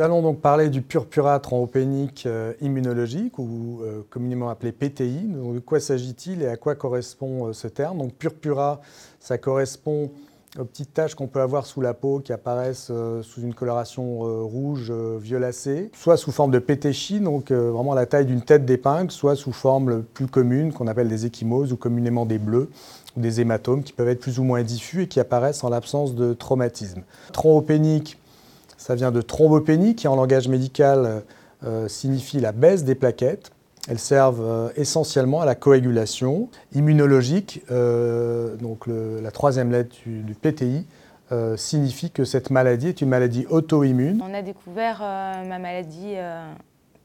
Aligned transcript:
Nous 0.00 0.06
allons 0.06 0.22
donc 0.22 0.40
parler 0.40 0.70
du 0.70 0.80
purpura 0.80 1.38
thrombopénique 1.40 2.24
euh, 2.24 2.54
immunologique, 2.62 3.38
ou 3.38 3.80
euh, 3.82 4.00
communément 4.08 4.48
appelé 4.48 4.72
PTI. 4.72 5.28
de 5.28 5.58
quoi 5.58 5.78
s'agit-il 5.78 6.40
et 6.40 6.46
à 6.46 6.56
quoi 6.56 6.74
correspond 6.74 7.48
euh, 7.48 7.52
ce 7.52 7.68
terme? 7.68 7.98
Donc 7.98 8.14
purpura, 8.14 8.80
ça 9.18 9.36
correspond 9.36 10.10
aux 10.58 10.64
petites 10.64 10.94
taches 10.94 11.14
qu'on 11.14 11.26
peut 11.26 11.42
avoir 11.42 11.66
sous 11.66 11.82
la 11.82 11.92
peau 11.92 12.20
qui 12.20 12.32
apparaissent 12.32 12.90
sous 13.22 13.40
une 13.42 13.54
coloration 13.54 14.20
rouge 14.46 14.90
violacée, 14.90 15.90
soit 15.94 16.16
sous 16.16 16.32
forme 16.32 16.50
de 16.50 16.58
pétéchie, 16.58 17.20
donc 17.20 17.52
vraiment 17.52 17.94
la 17.94 18.06
taille 18.06 18.26
d'une 18.26 18.42
tête 18.42 18.64
d'épingle, 18.64 19.12
soit 19.12 19.36
sous 19.36 19.52
forme 19.52 20.02
plus 20.02 20.26
commune 20.26 20.72
qu'on 20.72 20.88
appelle 20.88 21.08
des 21.08 21.24
échymoses 21.24 21.72
ou 21.72 21.76
communément 21.76 22.26
des 22.26 22.38
bleus 22.38 22.68
ou 23.16 23.20
des 23.20 23.40
hématomes 23.40 23.84
qui 23.84 23.92
peuvent 23.92 24.08
être 24.08 24.18
plus 24.18 24.40
ou 24.40 24.42
moins 24.42 24.64
diffus 24.64 25.02
et 25.02 25.06
qui 25.06 25.20
apparaissent 25.20 25.62
en 25.62 25.68
l'absence 25.68 26.16
de 26.16 26.32
traumatisme. 26.32 27.02
Thrombopénique, 27.32 28.18
ça 28.80 28.94
vient 28.94 29.10
de 29.10 29.20
thrombopénie, 29.20 29.94
qui 29.94 30.08
en 30.08 30.16
langage 30.16 30.48
médical 30.48 31.22
euh, 31.64 31.86
signifie 31.86 32.40
la 32.40 32.52
baisse 32.52 32.82
des 32.82 32.94
plaquettes. 32.94 33.52
Elles 33.88 33.98
servent 33.98 34.42
euh, 34.42 34.68
essentiellement 34.74 35.42
à 35.42 35.44
la 35.44 35.54
coagulation 35.54 36.48
immunologique. 36.72 37.62
Euh, 37.70 38.56
donc 38.56 38.86
la 38.86 39.30
troisième 39.30 39.70
lettre 39.70 39.94
du, 40.06 40.34
PTI 40.34 40.86
signifie 41.56 42.10
que 42.10 42.24
cette 42.24 42.50
maladie 42.50 42.88
est 42.88 43.02
une 43.02 43.10
maladie 43.10 43.46
auto-immune. 43.50 44.20
On 44.26 44.34
a 44.34 44.42
découvert 44.42 44.98
ma 45.00 45.60
maladie 45.60 46.14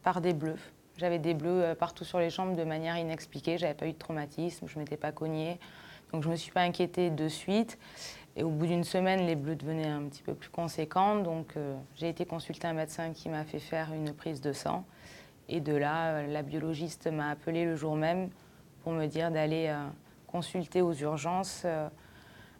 par 0.01 0.19
des 0.19 0.33
bleus. 0.33 0.57
J'avais 0.97 1.19
des 1.19 1.35
bleus 1.35 1.75
partout 1.77 2.05
sur 2.05 2.17
les 2.17 2.31
jambes 2.31 2.55
de 2.55 2.63
manière 2.63 2.97
inexpliquée. 2.97 3.59
J'avais 3.59 3.75
pas 3.75 3.85
eu 3.85 3.91
de 3.91 3.97
traumatisme, 3.99 4.65
je 4.67 4.79
m'étais 4.79 4.97
pas 4.97 5.11
cognée, 5.11 5.59
donc 6.11 6.23
je 6.23 6.29
me 6.29 6.35
suis 6.35 6.51
pas 6.51 6.61
inquiétée 6.61 7.11
de 7.11 7.27
suite. 7.27 7.77
Et 8.37 8.43
au 8.43 8.49
bout 8.49 8.67
d'une 8.67 8.83
semaine, 8.83 9.25
les 9.25 9.35
bleus 9.35 9.55
devenaient 9.55 9.87
un 9.87 10.03
petit 10.03 10.21
peu 10.21 10.33
plus 10.33 10.49
conséquents. 10.49 11.15
Donc 11.19 11.55
euh, 11.55 11.77
j'ai 11.95 12.09
été 12.09 12.25
consulter 12.25 12.67
un 12.67 12.73
médecin 12.73 13.13
qui 13.13 13.29
m'a 13.29 13.45
fait 13.45 13.59
faire 13.59 13.93
une 13.93 14.13
prise 14.13 14.41
de 14.41 14.51
sang. 14.51 14.85
Et 15.47 15.61
de 15.61 15.73
là, 15.73 16.09
euh, 16.09 16.27
la 16.27 16.41
biologiste 16.41 17.07
m'a 17.07 17.29
appelé 17.29 17.63
le 17.63 17.75
jour 17.75 17.95
même 17.95 18.29
pour 18.83 18.91
me 18.91 19.05
dire 19.05 19.31
d'aller 19.31 19.67
euh, 19.69 19.87
consulter 20.27 20.81
aux 20.81 20.93
urgences 20.93 21.65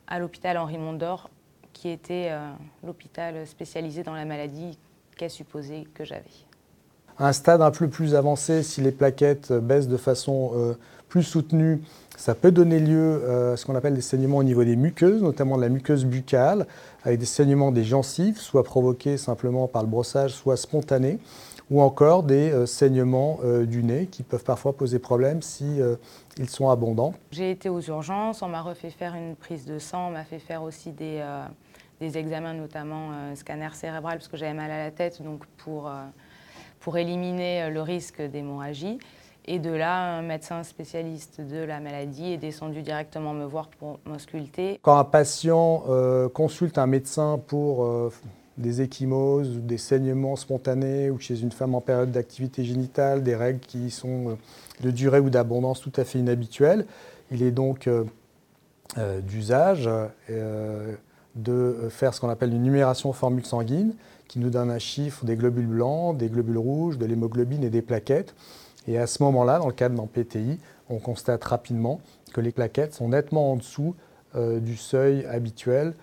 à 0.07 0.19
l'hôpital 0.19 0.57
Henri 0.57 0.77
Mondor, 0.77 1.29
qui 1.73 1.89
était 1.89 2.31
l'hôpital 2.83 3.45
spécialisé 3.45 4.01
dans 4.01 4.13
la 4.13 4.23
maladie 4.23 4.79
qu'elle 5.17 5.29
supposait 5.29 5.83
que 5.93 6.05
j'avais. 6.05 6.23
À 7.17 7.27
un 7.27 7.33
stade 7.33 7.61
un 7.61 7.71
peu 7.71 7.87
plus 7.87 8.15
avancé, 8.15 8.63
si 8.63 8.81
les 8.81 8.91
plaquettes 8.91 9.53
baissent 9.53 9.87
de 9.87 9.97
façon 9.97 10.75
plus 11.15 11.23
soutenue, 11.23 11.81
ça 12.17 12.35
peut 12.35 12.51
donner 12.51 12.79
lieu 12.79 13.21
euh, 13.23 13.53
à 13.53 13.57
ce 13.57 13.65
qu'on 13.65 13.75
appelle 13.75 13.93
des 13.93 14.01
saignements 14.01 14.37
au 14.37 14.43
niveau 14.43 14.63
des 14.63 14.75
muqueuses, 14.75 15.21
notamment 15.21 15.57
de 15.57 15.61
la 15.61 15.69
muqueuse 15.69 16.05
buccale, 16.05 16.65
avec 17.03 17.19
des 17.19 17.25
saignements 17.25 17.71
des 17.71 17.83
gencives, 17.83 18.37
soit 18.37 18.63
provoqués 18.63 19.17
simplement 19.17 19.67
par 19.67 19.83
le 19.83 19.87
brossage, 19.87 20.31
soit 20.31 20.57
spontanés, 20.57 21.19
ou 21.71 21.81
encore 21.81 22.23
des 22.23 22.51
euh, 22.51 22.65
saignements 22.65 23.39
euh, 23.43 23.65
du 23.65 23.83
nez 23.83 24.07
qui 24.07 24.23
peuvent 24.23 24.43
parfois 24.43 24.73
poser 24.73 24.99
problème 24.99 25.41
si 25.41 25.79
ils 26.37 26.49
sont 26.49 26.69
abondants. 26.69 27.13
J'ai 27.31 27.51
été 27.51 27.69
aux 27.69 27.81
urgences, 27.81 28.41
on 28.41 28.49
m'a 28.49 28.61
refait 28.61 28.89
faire 28.89 29.15
une 29.15 29.35
prise 29.35 29.65
de 29.65 29.79
sang, 29.79 30.09
on 30.09 30.11
m'a 30.11 30.25
fait 30.25 30.39
faire 30.39 30.63
aussi 30.63 30.91
des, 30.91 31.23
des 31.99 32.17
examens, 32.17 32.53
notamment 32.53 33.11
scanner 33.35 33.69
cérébral, 33.73 34.17
parce 34.17 34.27
que 34.27 34.35
j'avais 34.35 34.53
mal 34.53 34.69
à 34.69 34.83
la 34.83 34.91
tête, 34.91 35.21
donc 35.21 35.45
pour, 35.57 35.89
pour 36.85 36.99
éliminer 36.99 37.71
le 37.71 37.81
risque 37.81 38.21
d'hémorragie. 38.21 38.99
Et 39.47 39.57
de 39.57 39.71
là, 39.71 40.17
un 40.17 40.21
médecin 40.21 40.61
spécialiste 40.61 41.41
de 41.41 41.57
la 41.57 41.79
maladie 41.79 42.33
est 42.33 42.37
descendu 42.37 42.83
directement 42.83 43.33
me 43.33 43.43
voir 43.43 43.69
pour 43.69 43.97
m'ausculter. 44.05 44.79
Quand 44.83 44.99
un 44.99 45.03
patient 45.03 45.83
euh, 45.89 46.29
consulte 46.29 46.77
un 46.77 46.85
médecin 46.85 47.41
pour 47.47 47.85
euh, 47.85 48.13
des 48.59 48.83
échymoses 48.83 49.61
des 49.61 49.79
saignements 49.79 50.35
spontanés 50.35 51.09
ou 51.09 51.19
chez 51.19 51.41
une 51.41 51.51
femme 51.51 51.73
en 51.73 51.81
période 51.81 52.11
d'activité 52.11 52.63
génitale, 52.63 53.23
des 53.23 53.35
règles 53.35 53.61
qui 53.61 53.89
sont 53.89 54.29
euh, 54.29 54.35
de 54.81 54.91
durée 54.91 55.19
ou 55.19 55.31
d'abondance 55.31 55.81
tout 55.81 55.93
à 55.95 56.03
fait 56.03 56.19
inhabituelles, 56.19 56.85
il 57.31 57.41
est 57.41 57.51
donc 57.51 57.89
d'usage 59.23 59.89
de 61.35 61.87
faire 61.89 62.13
ce 62.13 62.21
qu'on 62.21 62.29
appelle 62.29 62.53
une 62.53 62.61
numération 62.61 63.11
formule 63.13 63.43
sanguine 63.43 63.95
qui 64.27 64.39
nous 64.39 64.49
donne 64.49 64.71
un 64.71 64.79
chiffre 64.79 65.25
des 65.25 65.35
globules 65.35 65.67
blancs, 65.67 66.17
des 66.17 66.29
globules 66.29 66.57
rouges, 66.57 66.97
de 66.97 67.05
l'hémoglobine 67.05 67.63
et 67.63 67.69
des 67.69 67.81
plaquettes. 67.81 68.33
Et 68.87 68.97
à 68.97 69.07
ce 69.07 69.23
moment-là, 69.23 69.59
dans 69.59 69.67
le 69.67 69.73
cadre 69.73 69.95
d'un 69.95 70.07
PTI, 70.07 70.59
on 70.89 70.99
constate 70.99 71.43
rapidement 71.43 71.99
que 72.33 72.41
les 72.41 72.51
plaquettes 72.51 72.93
sont 72.93 73.09
nettement 73.09 73.51
en 73.51 73.55
dessous 73.55 73.95
euh, 74.35 74.59
du 74.59 74.75
seuil 74.75 75.25
habituel, 75.25 75.93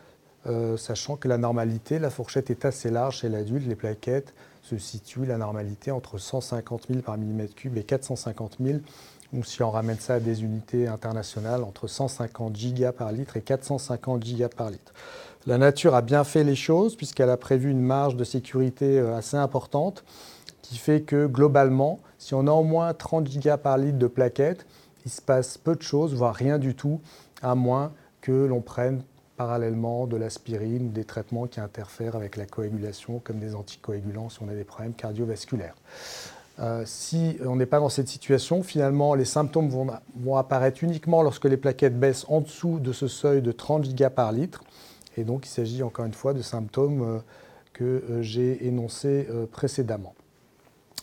euh, 0.47 0.77
sachant 0.77 1.17
que 1.17 1.29
la 1.29 1.39
normalité, 1.39 1.99
la 1.99 2.11
fourchette 2.11 2.51
est 2.51 2.65
assez 2.65 2.91
large 2.91 3.19
chez 3.19 3.29
l'adulte. 3.29 3.67
Les 3.67 3.77
plaquettes 3.77 4.35
se 4.63 4.79
situent, 4.79 5.27
la 5.27 5.39
normalité, 5.39 5.91
entre 5.91 6.19
150 6.19 6.87
000 6.89 7.01
par 7.01 7.19
millimètre 7.19 7.55
cube 7.55 7.77
et 7.77 7.85
450 7.85 8.57
000, 8.61 8.79
ou 9.33 9.45
si 9.45 9.63
on 9.63 9.71
ramène 9.71 9.99
ça 9.99 10.15
à 10.15 10.21
des 10.21 10.43
unités 10.43 10.89
internationales, 10.89 11.63
entre 11.63 11.87
150 11.87 12.57
gigas 12.57 12.93
par 12.93 13.13
litre 13.13 13.37
et 13.37 13.43
450 13.43 14.25
gigas 14.25 14.49
par 14.49 14.71
litre. 14.71 14.93
La 15.47 15.59
nature 15.59 15.95
a 15.97 16.03
bien 16.03 16.23
fait 16.23 16.45
les 16.45 16.55
choses 16.55 16.95
puisqu'elle 16.95 17.31
a 17.31 17.37
prévu 17.37 17.71
une 17.71 17.81
marge 17.81 18.17
de 18.17 18.25
sécurité 18.25 18.99
euh, 18.99 19.17
assez 19.17 19.37
importante 19.37 20.05
qui 20.63 20.79
fait 20.79 21.03
que 21.03 21.27
globalement, 21.27 21.99
si 22.19 22.35
on 22.35 22.47
a 22.47 22.53
au 22.53 22.63
moins 22.63 22.95
30 22.95 23.27
gigas 23.27 23.57
par 23.57 23.77
litre 23.77 23.99
de 23.99 24.07
plaquettes, 24.07 24.65
il 25.05 25.11
se 25.11 25.21
passe 25.21 25.59
peu 25.59 25.75
de 25.75 25.83
choses, 25.83 26.15
voire 26.15 26.35
rien 26.35 26.59
du 26.59 26.77
tout, 26.77 27.01
à 27.43 27.57
moins 27.57 27.93
que 28.21 28.31
l'on 28.31 28.61
prenne 28.61 29.03
parallèlement 29.37 30.07
de 30.07 30.17
l'aspirine 30.17 30.87
ou 30.87 30.91
des 30.91 31.05
traitements 31.05 31.49
qui 31.49 31.59
interfèrent 31.59 32.15
avec 32.15 32.37
la 32.37 32.47
coagulation, 32.47 33.21
comme 33.25 33.41
des 33.41 33.57
anticoagulants 33.57 34.29
si 34.29 34.39
on 34.43 34.49
a 34.49 34.55
des 34.55 34.63
problèmes 34.63 34.95
cardiovasculaires. 34.95 35.75
Euh, 36.61 36.85
si 36.87 37.39
on 37.45 37.57
n'est 37.57 37.67
pas 37.67 37.81
dans 37.81 37.89
cette 37.89 38.07
situation, 38.09 38.63
finalement, 38.63 39.15
les 39.15 39.25
symptômes 39.25 39.69
vont, 39.69 40.37
apparaître 40.37 40.85
uniquement 40.85 41.23
lorsque 41.23 41.47
les 41.47 41.57
plaquettes 41.57 41.99
baissent 41.99 42.27
en 42.29 42.41
dessous 42.41 42.79
de 42.79 42.93
ce 42.93 43.09
seuil 43.09 43.43
de 43.43 43.51
30 43.51 43.85
gigas 43.85 44.11
par 44.11 44.31
litre. 44.31 44.63
Et 45.17 45.25
donc, 45.25 45.47
il 45.47 45.51
s'agit 45.51 45.83
encore 45.83 46.05
une 46.05 46.15
fois 46.15 46.35
de 46.35 46.43
symptômes 46.43 47.03
euh, 47.03 47.19
que 47.73 47.85
euh, 47.85 48.23
j'ai 48.23 48.67
énoncés 48.67 49.29
précédemment. 49.53 50.15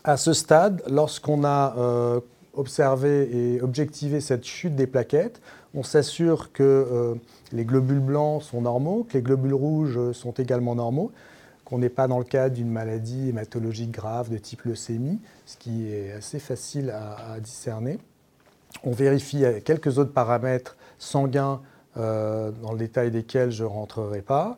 À 0.04 0.16
ce 0.16 0.32
stade, 0.32 0.82
lorsqu'on 0.90 1.44
a 1.44 1.76
euh, 1.78 2.22
observé 2.54 3.30
et 3.32 3.62
objectivé 3.62 4.22
cette 4.22 4.46
chute 4.46 4.76
des 4.76 4.88
plaquettes, 4.88 5.42
on 5.74 5.84
s'assure 5.84 6.54
que 6.54 6.64
euh, 6.64 7.16
les 7.52 7.66
globules 7.66 8.00
blancs 8.00 8.44
sont 8.44 8.62
normaux, 8.62 9.06
que 9.10 9.18
les 9.18 9.22
globules 9.22 9.54
rouges 9.54 10.12
sont 10.14 10.32
également 10.32 10.74
normaux, 10.74 11.12
qu'on 11.66 11.80
n'est 11.80 11.90
pas 11.90 12.08
dans 12.08 12.18
le 12.18 12.24
cadre 12.24 12.56
d'une 12.56 12.72
maladie 12.72 13.30
hématologique 13.30 13.92
grave 13.92 14.30
de 14.30 14.38
type 14.38 14.64
leucémie, 14.64 15.20
ce 15.46 15.58
qui 15.58 15.92
est 15.92 16.14
assez 16.14 16.40
facile 16.40 16.92
à, 16.92 17.40
discerner. 17.42 18.00
On 18.84 18.92
vérifie 18.92 19.44
quelques 19.66 19.98
autres 19.98 20.14
paramètres 20.14 20.78
sanguins 20.98 21.60
euh, 21.60 21.66
dans 22.00 22.72
le 22.72 22.78
détail 22.78 23.12
desquels 23.12 23.52
je 23.52 23.64
ne 23.64 23.70
rentrerai 23.70 24.22
pas, 24.22 24.58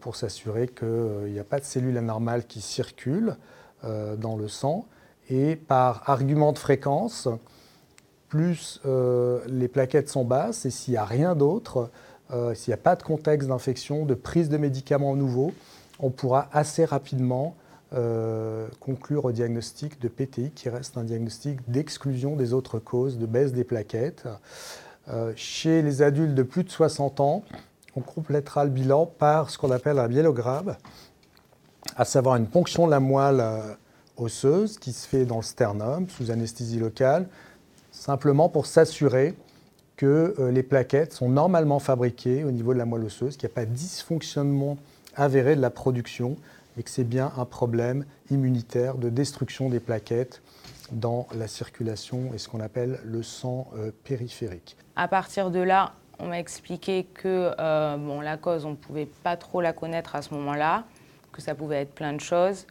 pour 0.00 0.16
s'assurer 0.16 0.68
qu'il 0.68 1.32
n'y 1.32 1.38
a 1.38 1.44
pas 1.44 1.58
de 1.58 1.64
cellules 1.64 1.98
anormales 1.98 2.46
qui 2.46 2.60
circulent. 2.60 3.36
Euh, 3.84 4.16
dans 4.16 4.36
le 4.36 4.48
sang. 4.48 4.86
Et 5.28 5.54
par 5.54 6.08
argument 6.08 6.52
de 6.52 6.58
fréquence, 6.58 7.28
plus 8.28 8.80
euh, 8.86 9.40
les 9.48 9.68
plaquettes 9.68 10.08
sont 10.08 10.24
basses 10.24 10.64
et 10.64 10.70
s'il 10.70 10.92
n'y 10.92 10.98
a 10.98 11.04
rien 11.04 11.36
d'autre, 11.36 11.90
euh, 12.30 12.54
s'il 12.54 12.70
n'y 12.70 12.74
a 12.74 12.82
pas 12.82 12.96
de 12.96 13.02
contexte 13.02 13.48
d'infection, 13.48 14.06
de 14.06 14.14
prise 14.14 14.48
de 14.48 14.56
médicaments 14.56 15.14
nouveaux, 15.14 15.52
on 16.00 16.10
pourra 16.10 16.48
assez 16.52 16.84
rapidement 16.84 17.54
conclure 18.80 19.24
au 19.24 19.32
diagnostic 19.32 20.00
de 20.00 20.08
PTI 20.08 20.50
qui 20.50 20.68
reste 20.68 20.98
un 20.98 21.04
diagnostic 21.04 21.60
d'exclusion 21.70 22.36
des 22.36 22.52
autres 22.52 22.78
causes 22.78 23.16
de 23.16 23.24
baisse 23.24 23.52
des 23.52 23.64
plaquettes. 23.64 24.26
Chez 25.36 25.82
les 25.82 26.02
adultes 26.02 26.34
de 26.34 26.42
plus 26.42 26.64
de 26.64 26.70
60 26.70 27.20
ans, 27.20 27.44
on 27.96 28.00
complétera 28.02 28.64
le 28.64 28.70
bilan 28.70 29.06
par 29.06 29.50
ce 29.50 29.58
qu'on 29.58 29.70
appelle 29.70 29.98
un 29.98 30.06
biélogramme, 30.06 30.76
à 31.96 32.04
savoir 32.04 32.36
une 32.36 32.46
ponction 32.46 32.86
de 32.86 32.90
la 32.90 33.00
moelle 33.00 33.40
euh, 33.40 33.74
osseuse 34.18 34.78
qui 34.78 34.92
se 34.92 35.08
fait 35.08 35.24
dans 35.24 35.36
le 35.36 35.42
sternum 35.42 36.08
sous 36.08 36.30
anesthésie 36.30 36.78
locale, 36.78 37.26
simplement 37.90 38.48
pour 38.48 38.66
s'assurer 38.66 39.34
que 39.96 40.34
euh, 40.38 40.50
les 40.50 40.62
plaquettes 40.62 41.14
sont 41.14 41.30
normalement 41.30 41.78
fabriquées 41.78 42.44
au 42.44 42.50
niveau 42.50 42.74
de 42.74 42.78
la 42.78 42.84
moelle 42.84 43.04
osseuse, 43.04 43.36
qu'il 43.36 43.48
n'y 43.48 43.52
a 43.52 43.54
pas 43.54 43.64
de 43.64 43.72
dysfonctionnement 43.72 44.76
avéré 45.14 45.56
de 45.56 45.62
la 45.62 45.70
production 45.70 46.36
et 46.78 46.82
que 46.82 46.90
c'est 46.90 47.04
bien 47.04 47.32
un 47.38 47.46
problème 47.46 48.04
immunitaire 48.30 48.96
de 48.96 49.08
destruction 49.08 49.70
des 49.70 49.80
plaquettes 49.80 50.42
dans 50.92 51.26
la 51.34 51.48
circulation 51.48 52.32
et 52.34 52.38
ce 52.38 52.48
qu'on 52.48 52.60
appelle 52.60 53.00
le 53.04 53.22
sang 53.22 53.68
euh, 53.74 53.90
périphérique. 54.04 54.76
À 54.94 55.08
partir 55.08 55.50
de 55.50 55.60
là, 55.60 55.94
on 56.18 56.28
m'a 56.28 56.38
expliqué 56.38 57.04
que 57.04 57.54
bon, 57.98 58.22
la 58.22 58.38
cause, 58.38 58.64
on 58.64 58.70
ne 58.70 58.76
pouvait 58.76 59.08
pas 59.22 59.36
trop 59.36 59.60
la 59.60 59.74
connaître 59.74 60.16
à 60.16 60.22
ce 60.22 60.32
moment-là 60.32 60.84
que 61.36 61.42
ça 61.42 61.54
pouvait 61.54 61.82
être 61.82 61.94
plein 61.94 62.14
de 62.14 62.20
choses 62.20 62.66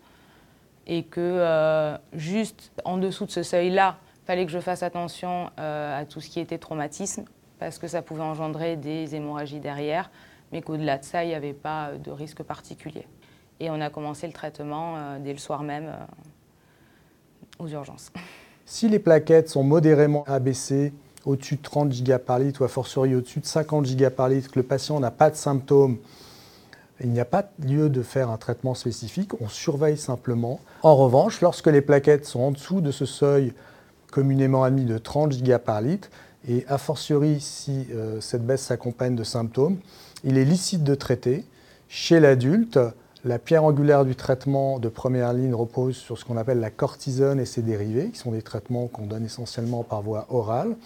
et 0.88 1.04
que 1.04 1.22
euh, 1.22 1.98
juste 2.14 2.72
en 2.84 2.98
dessous 2.98 3.26
de 3.26 3.32
ce 3.32 3.44
seuil-là, 3.44 3.98
il 4.24 4.26
fallait 4.26 4.46
que 4.46 4.52
je 4.52 4.60
fasse 4.60 4.84
attention 4.84 5.52
euh, 5.60 6.02
à 6.02 6.06
tout 6.06 6.20
ce 6.20 6.30
qui 6.30 6.40
était 6.40 6.58
traumatisme 6.58 7.26
parce 7.60 7.78
que 7.78 7.88
ça 7.88 8.02
pouvait 8.02 8.24
engendrer 8.24 8.76
des 8.76 9.16
hémorragies 9.16 9.60
derrière, 9.60 10.10
mais 10.52 10.62
qu'au-delà 10.62 10.98
de 10.98 11.06
ça, 11.06 11.24
il 11.24 11.28
n'y 11.28 11.36
avait 11.36 11.54
pas 11.54 11.92
de 11.94 12.12
risque 12.12 12.44
particulier. 12.44 13.08
Et 13.60 13.70
on 13.70 13.80
a 13.80 13.90
commencé 13.90 14.28
le 14.28 14.34
traitement 14.34 15.18
dès 15.20 15.32
le 15.32 15.40
soir 15.40 15.64
même 15.64 15.94
aux 17.60 17.68
urgences. 17.68 18.12
Si 18.66 18.90
les 18.90 19.00
plaquettes 19.00 19.50
sont 19.50 19.64
modérément 19.64 20.24
abaissées, 20.28 20.94
au-dessus 21.26 21.56
de 21.56 21.62
30 21.62 21.92
giga 21.92 22.20
par 22.20 22.40
litre 22.40 22.62
ou 22.62 22.64
a 22.66 22.68
fortiori 22.68 23.16
au-dessus 23.16 23.40
de 23.40 23.46
50 23.46 23.86
giga 23.86 24.10
par 24.10 24.30
litre, 24.30 24.52
que 24.52 24.60
le 24.60 24.64
patient 24.64 25.00
n'a 25.00 25.12
pas 25.12 25.30
de 25.30 25.36
symptômes, 25.36 25.98
il 27.02 27.10
n'y 27.10 27.20
a 27.20 27.26
pas 27.26 27.50
lieu 27.60 27.90
de 27.90 28.02
faire 28.02 28.30
un 28.30 28.38
traitement 28.38 28.74
spécifique, 28.74 29.32
on 29.42 29.50
surveille 29.50 29.98
simplement. 29.98 30.60
En 30.82 30.96
revanche, 30.96 31.42
lorsque 31.42 31.68
les 31.68 31.82
plaquettes 31.82 32.26
sont 32.26 32.40
en 32.40 32.52
dessous 32.52 32.80
de 32.80 32.92
ce 32.92 33.06
seuil 33.06 33.54
communément 34.12 34.64
admis 34.64 34.86
de 34.86 34.98
30 34.98 35.34
giga 35.34 35.60
par 35.60 35.82
litre, 35.82 36.10
et 36.48 36.64
a 36.68 36.78
fortiori 36.78 37.42
si 37.42 37.88
euh, 37.92 38.22
cette 38.22 38.46
baisse 38.46 38.62
s'accompagne 38.62 39.16
de 39.16 39.24
symptômes, 39.24 39.78
il 40.24 40.38
est 40.38 40.46
licite 40.46 40.84
de 40.84 40.96
traiter. 40.96 41.44
Chez 41.90 42.20
l'adulte, 42.20 42.80
la 43.26 43.40
pierre 43.40 43.64
angulaire 43.64 44.06
du 44.06 44.16
traitement 44.16 44.78
de 44.78 44.88
première 44.88 45.34
ligne 45.34 45.56
repose 45.56 45.96
sur 45.96 46.16
ce 46.18 46.24
qu'on 46.24 46.38
appelle 46.38 46.60
la 46.60 46.70
cortisone 46.70 47.40
et 47.40 47.46
ses 47.46 47.64
dérivés, 47.64 48.12
qui 48.12 48.20
sont 48.20 48.32
des 48.32 48.44
traitements 48.44 48.86
qu'on 48.86 49.08
donne 49.08 49.26
essentiellement 49.26 49.84
par 49.84 50.04
voie 50.04 50.28
orale, 50.30 50.78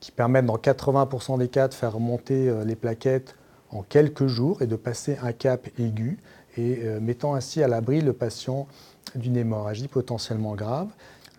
qui 0.00 0.10
permettent 0.10 0.46
dans 0.46 0.56
80% 0.56 1.38
des 1.38 1.48
cas 1.48 1.68
de 1.68 1.74
faire 1.74 1.92
remonter 1.92 2.48
euh, 2.48 2.64
les 2.64 2.74
plaquettes 2.74 3.36
en 3.70 3.82
quelques 3.82 4.26
jours 4.26 4.62
et 4.62 4.66
de 4.66 4.76
passer 4.76 5.18
un 5.22 5.32
cap 5.32 5.68
aigu, 5.78 6.18
et 6.56 6.80
euh, 6.84 7.00
mettant 7.00 7.34
ainsi 7.34 7.62
à 7.62 7.68
l'abri 7.68 8.00
le 8.00 8.14
patient 8.14 8.66
d'une 9.14 9.36
hémorragie 9.36 9.88
potentiellement 9.88 10.54
grave. 10.54 10.88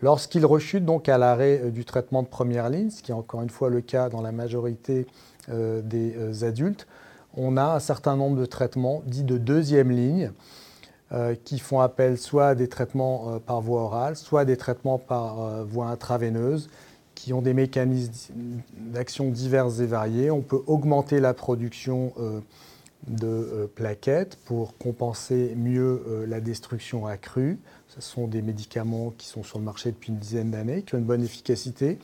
Lorsqu'il 0.03 0.45
rechute 0.45 0.85
donc 0.85 1.09
à 1.09 1.17
l'arrêt 1.17 1.59
euh, 1.63 1.71
du 1.71 1.85
traitement 1.85 2.21
de 2.21 2.27
première 2.27 2.69
ligne, 2.69 2.91
ce 2.91 3.01
qui 3.01 3.09
est 3.09 3.15
encore 3.15 3.41
une 3.41 3.49
fois 3.49 3.71
le 3.71 3.81
cas 3.81 4.09
dans 4.09 4.21
la 4.21 4.31
majorité 4.31 5.07
des 5.47 6.43
adultes, 6.43 6.87
on 7.35 7.57
a 7.57 7.75
un 7.75 7.79
certain 7.79 8.15
nombre 8.15 8.37
de 8.37 8.45
traitements 8.45 9.01
dits 9.05 9.23
de 9.23 9.37
deuxième 9.37 9.91
ligne 9.91 10.31
qui 11.45 11.59
font 11.59 11.79
appel 11.79 12.17
soit 12.17 12.47
à 12.49 12.55
des 12.55 12.67
traitements 12.67 13.39
par 13.39 13.61
voie 13.61 13.83
orale, 13.83 14.17
soit 14.17 14.41
à 14.41 14.45
des 14.45 14.57
traitements 14.57 14.97
par 14.97 15.63
voie 15.63 15.85
intraveineuse 15.85 16.67
qui 17.15 17.33
ont 17.33 17.41
des 17.41 17.53
mécanismes 17.53 18.33
d'action 18.75 19.31
divers 19.31 19.81
et 19.81 19.85
variés. 19.85 20.29
On 20.29 20.41
peut 20.41 20.61
augmenter 20.67 21.19
la 21.19 21.33
production 21.33 22.13
euh, 22.19 22.41
de 23.07 23.27
euh, 23.27 23.67
plaquettes 23.73 24.37
pour 24.45 24.77
compenser 24.77 25.53
mieux 25.55 26.03
euh, 26.07 26.27
la 26.27 26.41
destruction 26.41 27.07
accrue. 27.07 27.57
Ce 27.87 28.01
sont 28.01 28.27
des 28.27 28.41
médicaments 28.41 29.13
qui 29.17 29.27
sont 29.27 29.43
sur 29.43 29.57
le 29.57 29.65
marché 29.65 29.91
depuis 29.91 30.11
une 30.11 30.19
dizaine 30.19 30.51
d'années, 30.51 30.83
qui 30.83 30.95
ont 30.95 30.99
une 30.99 31.05
bonne 31.05 31.23
efficacité. 31.23 31.97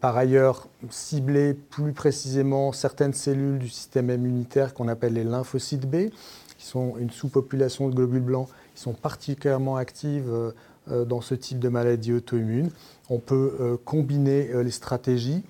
Par 0.00 0.16
ailleurs 0.16 0.66
cibler 0.90 1.54
plus 1.54 1.92
précisément 1.92 2.72
certaines 2.72 3.12
cellules 3.12 3.58
du 3.58 3.68
système 3.68 4.10
immunitaire 4.10 4.74
qu'on 4.74 4.88
appelle 4.88 5.12
les 5.12 5.22
lymphocytes 5.22 5.88
B, 5.88 6.10
qui 6.58 6.66
sont 6.66 6.94
une 6.98 7.10
sous-population 7.10 7.88
de 7.88 7.94
globules 7.94 8.22
blancs 8.22 8.48
qui 8.74 8.82
sont 8.82 8.94
particulièrement 8.94 9.76
actives 9.76 10.52
euh, 10.90 11.04
dans 11.04 11.20
ce 11.20 11.34
type 11.34 11.58
de 11.58 11.68
maladie 11.68 12.12
auto-immune. 12.12 12.70
On 13.10 13.18
peut 13.18 13.56
euh, 13.60 13.76
combiner 13.84 14.50
euh, 14.50 14.62
les 14.62 14.70
stratégies 14.70 15.44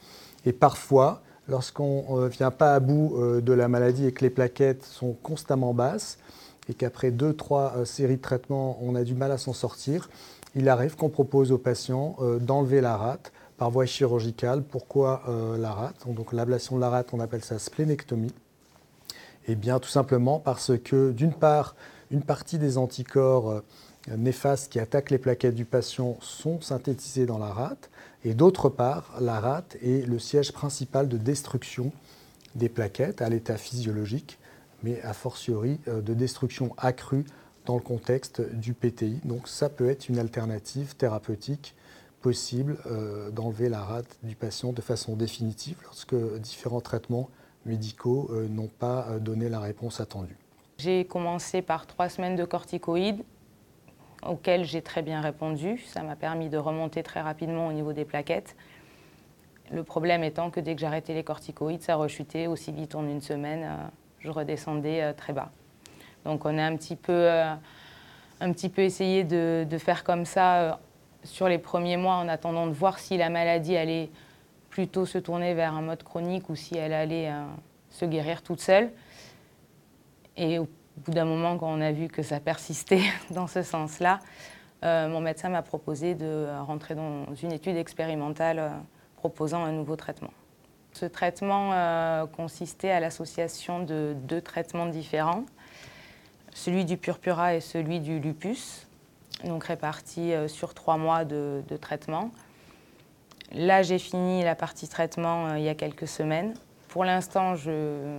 et 0.44 0.52
parfois, 0.52 1.22
lorsqu'on 1.48 2.22
ne 2.22 2.28
vient 2.28 2.50
pas 2.50 2.74
à 2.74 2.80
bout 2.80 3.16
de 3.42 3.52
la 3.52 3.68
maladie 3.68 4.06
et 4.06 4.12
que 4.12 4.22
les 4.22 4.30
plaquettes 4.30 4.84
sont 4.84 5.14
constamment 5.22 5.74
basses 5.74 6.18
et 6.68 6.74
qu'après 6.74 7.10
deux, 7.10 7.34
trois 7.34 7.84
séries 7.84 8.16
de 8.16 8.22
traitements, 8.22 8.78
on 8.80 8.94
a 8.94 9.04
du 9.04 9.14
mal 9.14 9.32
à 9.32 9.38
s'en 9.38 9.52
sortir, 9.52 10.08
il 10.54 10.68
arrive 10.68 10.96
qu'on 10.96 11.10
propose 11.10 11.52
aux 11.52 11.58
patients 11.58 12.16
d'enlever 12.40 12.80
la 12.80 12.96
rate 12.96 13.32
par 13.60 13.70
voie 13.70 13.84
chirurgicale. 13.84 14.62
Pourquoi 14.62 15.22
la 15.58 15.72
rate? 15.72 16.06
Donc 16.08 16.32
l'ablation 16.32 16.76
de 16.76 16.80
la 16.80 16.88
rate, 16.88 17.10
on 17.12 17.20
appelle 17.20 17.44
ça 17.44 17.58
splénectomie. 17.58 18.32
Eh 19.48 19.54
bien, 19.54 19.78
tout 19.78 19.90
simplement 19.90 20.38
parce 20.38 20.72
que, 20.82 21.10
d'une 21.10 21.34
part, 21.34 21.76
une 22.10 22.22
partie 22.22 22.58
des 22.58 22.78
anticorps 22.78 23.62
néfastes 24.08 24.72
qui 24.72 24.80
attaquent 24.80 25.10
les 25.10 25.18
plaquettes 25.18 25.54
du 25.54 25.66
patient 25.66 26.16
sont 26.22 26.62
synthétisées 26.62 27.26
dans 27.26 27.36
la 27.36 27.52
rate. 27.52 27.90
Et 28.24 28.32
d'autre 28.32 28.70
part, 28.70 29.12
la 29.20 29.38
rate 29.40 29.76
est 29.82 30.06
le 30.06 30.18
siège 30.18 30.52
principal 30.52 31.06
de 31.06 31.18
destruction 31.18 31.92
des 32.54 32.70
plaquettes 32.70 33.20
à 33.20 33.28
l'état 33.28 33.58
physiologique, 33.58 34.38
mais 34.82 35.02
a 35.02 35.12
fortiori 35.12 35.78
euh, 35.86 36.00
de 36.00 36.14
destruction 36.14 36.74
accrue 36.78 37.26
dans 37.66 37.74
le 37.74 37.82
contexte 37.82 38.40
du 38.40 38.72
PTI. 38.72 39.20
Donc 39.24 39.48
ça 39.48 39.68
peut 39.68 39.90
être 39.90 40.08
une 40.08 40.18
alternative 40.18 40.96
thérapeutique 40.96 41.74
possible 42.20 42.78
euh, 42.86 43.30
d'enlever 43.30 43.68
la 43.68 43.80
rate 43.80 44.18
du 44.22 44.36
patient 44.36 44.72
de 44.72 44.80
façon 44.80 45.16
définitive 45.16 45.78
lorsque 45.84 46.14
différents 46.38 46.80
traitements 46.80 47.28
médicaux 47.66 48.30
euh, 48.32 48.48
n'ont 48.48 48.68
pas 48.68 49.18
donné 49.20 49.48
la 49.48 49.60
réponse 49.60 50.00
attendue. 50.00 50.36
J'ai 50.78 51.04
commencé 51.04 51.62
par 51.62 51.86
trois 51.86 52.08
semaines 52.08 52.36
de 52.36 52.44
corticoïdes 52.44 53.22
auquel 54.26 54.64
j'ai 54.64 54.82
très 54.82 55.02
bien 55.02 55.20
répondu. 55.20 55.78
Ça 55.86 56.02
m'a 56.02 56.16
permis 56.16 56.48
de 56.48 56.58
remonter 56.58 57.02
très 57.02 57.20
rapidement 57.20 57.68
au 57.68 57.72
niveau 57.72 57.92
des 57.92 58.04
plaquettes. 58.04 58.56
Le 59.72 59.84
problème 59.84 60.24
étant 60.24 60.50
que 60.50 60.58
dès 60.60 60.74
que 60.74 60.80
j'arrêtais 60.80 61.14
les 61.14 61.22
corticoïdes, 61.22 61.82
ça 61.82 61.94
rechutait 61.96 62.46
aussi 62.46 62.72
vite 62.72 62.94
en 62.94 63.06
une 63.06 63.20
semaine. 63.20 63.62
Euh, 63.62 63.88
je 64.18 64.30
redescendais 64.30 65.02
euh, 65.02 65.12
très 65.12 65.32
bas. 65.32 65.50
Donc 66.24 66.44
on 66.44 66.58
a 66.58 66.62
un 66.62 66.76
petit 66.76 66.96
peu, 66.96 67.12
euh, 67.12 67.54
un 68.40 68.52
petit 68.52 68.68
peu 68.68 68.82
essayé 68.82 69.24
de, 69.24 69.66
faire 69.78 70.04
comme 70.04 70.24
ça 70.24 70.80
sur 71.24 71.48
les 71.48 71.58
premiers 71.58 71.96
mois 71.96 72.14
en 72.14 72.28
attendant 72.28 72.66
de 72.66 72.72
voir 72.72 72.98
si 72.98 73.16
la 73.16 73.28
maladie 73.28 73.76
allait 73.76 74.10
plutôt 74.70 75.06
se 75.06 75.18
tourner 75.18 75.54
vers 75.54 75.74
un 75.74 75.82
mode 75.82 76.02
chronique 76.02 76.48
ou 76.48 76.56
si 76.56 76.76
elle 76.76 76.92
allait 76.92 77.30
se 77.90 78.04
guérir 78.04 78.42
toute 78.42 78.60
seule. 78.60 78.90
Et 80.36 80.58
au 80.58 80.68
bout 80.96 81.12
d'un 81.12 81.24
moment, 81.24 81.58
quand 81.58 81.68
on 81.68 81.80
a 81.80 81.92
vu 81.92 82.08
que 82.08 82.22
ça 82.22 82.40
persistait 82.40 83.02
dans 83.30 83.46
ce 83.46 83.62
sens-là, 83.62 84.20
euh, 84.82 85.08
mon 85.08 85.20
médecin 85.20 85.50
m'a 85.50 85.62
proposé 85.62 86.14
de 86.14 86.46
rentrer 86.66 86.94
dans 86.94 87.26
une 87.42 87.52
étude 87.52 87.76
expérimentale 87.76 88.58
euh, 88.58 88.68
proposant 89.16 89.64
un 89.64 89.72
nouveau 89.72 89.96
traitement. 89.96 90.32
Ce 90.92 91.04
traitement 91.04 91.72
euh, 91.72 92.26
consistait 92.26 92.90
à 92.90 93.00
l'association 93.00 93.82
de 93.82 94.16
deux 94.22 94.40
traitements 94.40 94.86
différents, 94.86 95.44
celui 96.54 96.84
du 96.84 96.96
purpura 96.96 97.54
et 97.54 97.60
celui 97.60 98.00
du 98.00 98.18
lupus, 98.18 98.86
donc 99.44 99.64
répartis 99.64 100.32
sur 100.48 100.74
trois 100.74 100.96
mois 100.96 101.24
de, 101.24 101.62
traitement. 101.80 102.30
Là, 103.52 103.82
j'ai 103.82 103.98
fini 103.98 104.42
la 104.42 104.54
partie 104.54 104.88
traitement 104.88 105.54
il 105.54 105.62
y 105.62 105.68
a 105.68 105.74
quelques 105.74 106.06
semaines. 106.06 106.54
Pour 106.88 107.04
l'instant, 107.04 107.54
je 107.54 108.18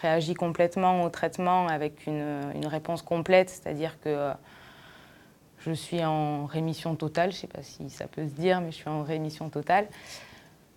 réagit 0.00 0.34
complètement 0.34 1.04
au 1.04 1.10
traitement 1.10 1.66
avec 1.68 2.06
une, 2.06 2.66
réponse 2.66 3.02
complète, 3.02 3.50
c'est-à-dire 3.50 3.98
que 4.00 4.08
euh, 4.08 4.32
je 5.58 5.72
suis 5.72 6.04
en 6.04 6.46
rémission 6.46 6.94
totale, 6.94 7.30
je 7.32 7.36
ne 7.36 7.40
sais 7.40 7.46
pas 7.46 7.62
si 7.62 7.90
ça 7.90 8.06
peut 8.06 8.26
se 8.26 8.32
dire, 8.32 8.60
mais 8.60 8.70
je 8.70 8.76
suis 8.76 8.88
en 8.88 9.02
rémission 9.02 9.50
totale. 9.50 9.86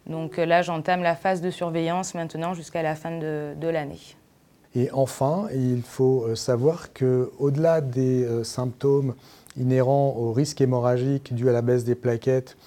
Donc 0.07 0.37
euh, 0.37 0.45
là, 0.45 0.61
j'entame 0.61 1.03
la 1.03 1.15
phase 1.15 1.41
de 1.41 1.49
surveillance 1.49 2.13
maintenant 2.15 2.53
jusqu'à 2.53 2.81
la 2.81 2.95
fin 2.95 3.17
de, 3.17 3.67
l'année. 3.67 4.01
Et 4.75 4.89
enfin, 4.91 5.47
il 5.53 5.81
faut 5.83 6.23
euh, 6.23 6.35
savoir 6.35 6.93
qu'au-delà 6.93 7.81
des 7.81 8.27
symptômes 8.43 9.13
inhérents 9.57 10.15
au 10.17 10.33
risque 10.33 10.61
hémorragique 10.61 11.33
dû 11.33 11.49
à 11.49 11.53
la 11.53 11.61
baisse 11.61 11.83
des 11.83 11.95
plaquettes 11.95 12.57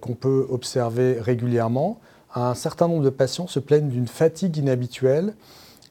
qu'on 0.00 0.14
peut 0.14 0.48
observer 0.50 1.20
régulièrement, 1.20 2.00
un 2.34 2.54
certain 2.54 2.88
nombre 2.88 3.04
de 3.04 3.10
patients 3.10 3.46
se 3.46 3.58
plaignent 3.60 3.88
d'une 3.88 4.08
fatigue 4.08 4.56
inhabituelle 4.56 5.34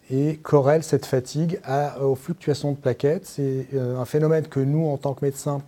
et 0.10 0.38
corrèle 0.38 0.84
cette 0.84 1.06
fatigue 1.06 1.60
aux 2.02 2.16
fluctuations 2.16 2.72
de 2.72 2.78
plaquettes. 2.78 3.26
C'est 3.26 3.68
euh, 3.74 4.00
un 4.00 4.06
phénomène 4.06 4.48
que 4.48 4.60
nous, 4.60 4.88
en 4.88 4.98
tant 4.98 5.14
que 5.14 5.24
médecins, 5.24 5.62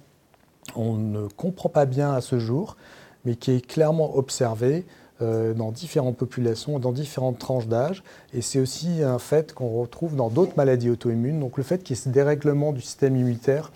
on 0.76 0.94
ne 0.94 1.28
comprend 1.28 1.70
pas 1.70 1.86
bien 1.86 2.14
à 2.14 2.22
ce 2.22 2.40
jour, 2.40 2.78
mais 3.26 3.36
qui 3.36 3.52
est 3.52 3.66
clairement 3.66 4.18
observé 4.18 4.78
euh, 4.78 5.01
dans 5.22 5.72
différentes 5.72 6.18
populations, 6.18 6.80
dans 6.80 6.92
différentes 6.92 7.38
tranches 7.38 7.68
d'âge. 7.68 8.04
Et 8.34 8.42
c'est 8.42 8.60
aussi 8.60 9.04
un 9.04 9.20
fait 9.20 9.54
qu'on 9.54 9.80
retrouve 9.80 10.16
dans 10.16 10.30
d'autres 10.30 10.54
maladies 10.58 10.90
auto-immunes. 10.90 11.40
Donc 11.40 11.58
le 11.58 11.64
fait 11.64 11.84
qu'il 11.84 11.96
y 11.96 12.00
ait 12.00 12.02
ce 12.02 12.10
dérèglement 12.10 12.72
du 12.72 12.82
système 12.82 13.16
immunitaire 13.16 13.72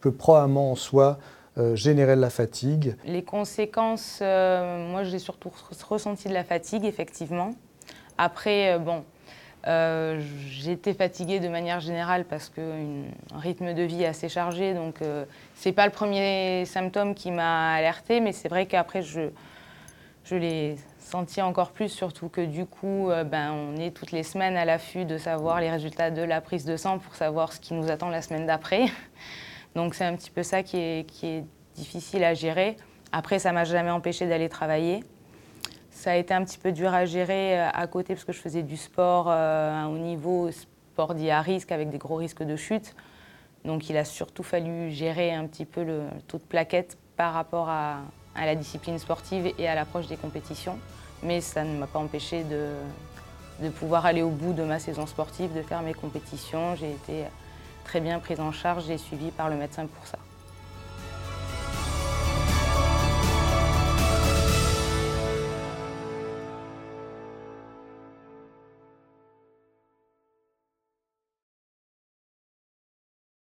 peut 0.00 0.12
probablement 0.12 0.72
en 0.72 0.74
soi 0.74 1.18
euh, 1.56 1.76
générer 1.76 2.16
de 2.16 2.20
la 2.20 2.30
fatigue. 2.30 2.96
Les 3.04 3.22
conséquences, 3.22 4.20
moi 4.20 5.04
j'ai 5.04 5.18
surtout 5.18 5.52
ressenti 5.88 6.28
de 6.28 6.34
la 6.34 6.44
fatigue, 6.44 6.84
effectivement. 6.84 7.54
Après, 8.16 8.78
bon, 8.78 9.04
euh, 9.66 10.20
j'étais 10.48 10.94
fatiguée 10.94 11.40
de 11.40 11.48
manière 11.48 11.80
générale 11.80 12.24
parce 12.24 12.48
qu'un 12.48 13.38
rythme 13.38 13.74
de 13.74 13.82
vie 13.82 14.04
assez 14.04 14.28
chargé, 14.28 14.72
donc 14.72 15.02
euh, 15.02 15.24
c'est 15.56 15.72
pas 15.72 15.84
le 15.84 15.92
premier 15.92 16.64
symptôme 16.64 17.14
qui 17.14 17.32
m'a 17.32 17.74
alertée, 17.74 18.20
mais 18.20 18.32
c'est 18.32 18.48
vrai 18.48 18.66
qu'après 18.66 19.02
je, 19.02 19.30
je 20.24 20.36
l'ai 20.36 20.76
senti 21.08 21.42
encore 21.42 21.72
plus, 21.72 21.88
surtout 21.88 22.28
que 22.28 22.40
du 22.40 22.66
coup, 22.66 23.10
euh, 23.10 23.24
ben, 23.24 23.52
on 23.52 23.76
est 23.76 23.90
toutes 23.90 24.12
les 24.12 24.22
semaines 24.22 24.56
à 24.56 24.64
l'affût 24.64 25.04
de 25.04 25.18
savoir 25.18 25.60
les 25.60 25.70
résultats 25.70 26.10
de 26.10 26.22
la 26.22 26.40
prise 26.40 26.64
de 26.64 26.76
sang 26.76 26.98
pour 26.98 27.14
savoir 27.14 27.52
ce 27.52 27.60
qui 27.60 27.74
nous 27.74 27.90
attend 27.90 28.10
la 28.10 28.22
semaine 28.22 28.46
d'après. 28.46 28.86
Donc 29.74 29.94
c'est 29.94 30.04
un 30.04 30.14
petit 30.16 30.30
peu 30.30 30.42
ça 30.42 30.62
qui 30.62 30.76
est, 30.76 31.44
difficile 31.74 32.24
à 32.24 32.34
gérer. 32.34 32.76
Après, 33.12 33.38
ça 33.38 33.52
m'a 33.52 33.62
jamais 33.62 33.90
empêché 33.90 34.26
d'aller 34.26 34.48
travailler. 34.48 35.04
Ça 35.90 36.10
a 36.10 36.16
été 36.16 36.34
un 36.34 36.44
petit 36.44 36.58
peu 36.58 36.72
dur 36.72 36.92
à 36.92 37.04
gérer 37.04 37.60
euh, 37.60 37.68
à 37.72 37.86
côté 37.86 38.14
parce 38.14 38.24
que 38.24 38.32
je 38.32 38.40
faisais 38.40 38.62
du 38.62 38.76
sport 38.76 39.26
euh, 39.28 39.84
à 39.84 39.88
haut 39.88 39.98
niveau 39.98 40.50
sport 40.50 41.14
dit 41.14 41.30
à 41.30 41.40
risque 41.40 41.70
avec 41.70 41.90
des 41.90 41.98
gros 41.98 42.16
risques 42.16 42.42
de 42.42 42.56
chute. 42.56 42.96
Donc 43.64 43.88
il 43.90 43.96
a 43.96 44.04
surtout 44.04 44.42
fallu 44.42 44.90
gérer 44.90 45.32
un 45.32 45.46
petit 45.46 45.64
peu 45.64 45.84
le 45.84 46.02
taux 46.26 46.38
de 46.38 46.42
plaquettes 46.42 46.98
par 47.16 47.34
rapport 47.34 47.68
à, 47.68 47.98
la 48.36 48.54
discipline 48.54 48.98
sportive 48.98 49.52
et 49.58 49.68
à 49.68 49.74
l'approche 49.74 50.06
des 50.06 50.16
compétitions. 50.16 50.78
Mais 51.22 51.40
ça 51.40 51.64
ne 51.64 51.78
m'a 51.78 51.86
pas 51.86 51.98
empêché 51.98 52.44
de, 52.44 52.72
de 53.60 53.68
pouvoir 53.70 54.06
aller 54.06 54.22
au 54.22 54.30
bout 54.30 54.52
de 54.52 54.62
ma 54.62 54.78
saison 54.78 55.06
sportive, 55.06 55.52
de 55.54 55.62
faire 55.62 55.82
mes 55.82 55.94
compétitions. 55.94 56.76
J'ai 56.76 56.92
été 56.92 57.24
très 57.84 58.00
bien 58.00 58.18
prise 58.18 58.40
en 58.40 58.52
charge 58.52 58.88
et 58.90 58.98
suivie 58.98 59.30
par 59.30 59.48
le 59.48 59.56
médecin 59.56 59.86
pour 59.86 60.06
ça. 60.06 60.18